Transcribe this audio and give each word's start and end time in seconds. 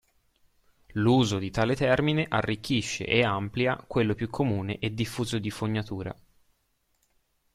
L'uso 0.93 1.37
di 1.37 1.51
tale 1.51 1.75
termine 1.75 2.25
arricchisce 2.27 3.05
e 3.05 3.21
amplia 3.23 3.75
quello 3.75 4.15
più 4.15 4.31
comune 4.31 4.79
e 4.79 4.95
diffuso 4.95 5.37
di 5.37 5.51
fognatura. 5.51 6.19